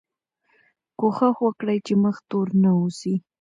[0.99, 3.13] کوښښ وکړئ چې مخ تور نه اوسئ.